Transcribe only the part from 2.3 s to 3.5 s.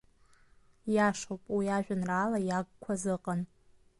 иагқәаз ыҟан.